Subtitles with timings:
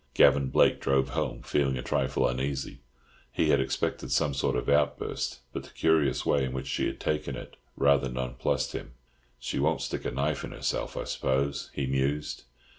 [0.15, 2.79] Gavan Blake drove home, feeling a trifle uneasy.
[3.31, 6.99] He had expected some sort of outburst, but the curious way in which she had
[6.99, 8.95] taken it rather non plussed him.
[9.37, 12.45] "She won't stick a knife in herself, I suppose," he mused.